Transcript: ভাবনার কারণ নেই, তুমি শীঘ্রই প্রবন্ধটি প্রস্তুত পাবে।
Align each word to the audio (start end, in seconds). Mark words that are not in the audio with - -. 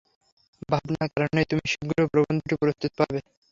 ভাবনার 0.69 1.09
কারণ 1.11 1.31
নেই, 1.35 1.47
তুমি 1.51 1.63
শীঘ্রই 1.71 2.09
প্রবন্ধটি 2.11 2.53
প্রস্তুত 2.61 2.91
পাবে। 2.99 3.19